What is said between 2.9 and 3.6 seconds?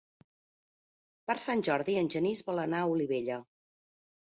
Olivella.